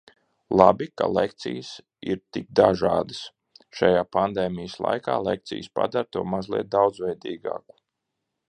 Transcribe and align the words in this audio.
Labi, 0.59 0.85
ka 1.01 1.09
lekcijas 1.17 1.69
ir 2.13 2.21
tik 2.37 2.47
dažādas. 2.61 3.21
Šajā 3.81 4.01
pandēmijas 4.17 4.79
laikā 4.87 5.21
lekcijas 5.29 5.71
padara 5.81 6.11
to 6.17 6.29
mazliet 6.35 6.73
daudzveidīgāku. 6.79 7.81